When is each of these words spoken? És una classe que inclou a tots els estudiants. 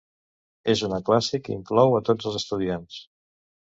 És 0.73 0.81
una 0.87 0.99
classe 1.11 1.43
que 1.45 1.55
inclou 1.59 1.97
a 2.01 2.03
tots 2.11 2.33
els 2.33 2.43
estudiants. 2.45 3.03